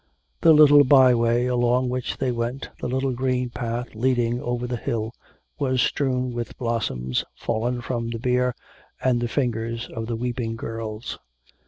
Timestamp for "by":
0.83-1.13